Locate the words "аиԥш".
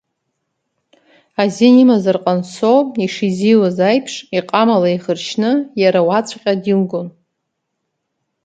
3.89-4.13